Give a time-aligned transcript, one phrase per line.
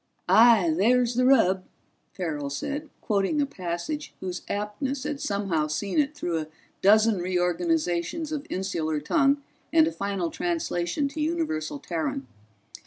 [0.27, 1.63] "Aye, there's the rub,"
[2.11, 6.47] Farrell said, quoting a passage whose aptness had somehow seen it through a
[6.81, 12.25] dozen reorganizations of insular tongue and a final translation to universal Terran.